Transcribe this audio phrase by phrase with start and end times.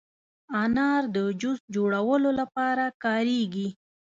[0.61, 3.67] انار د جوس جوړولو لپاره کارېږي.